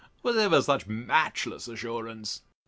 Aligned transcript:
Was 0.23 0.35
ever 0.35 0.63
such 0.63 0.87
matchless 0.87 1.67
assurance! 1.67 2.41